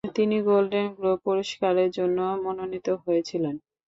[0.15, 3.55] তিনি Golden Globe পুরস্কারের জন্যও মনোনীত হয়েছিলেন।